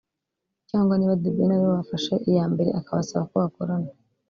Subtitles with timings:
[0.69, 3.91] cyangwa niba The Ben ariwe wafashe iya mbere akabasaba ko bakorana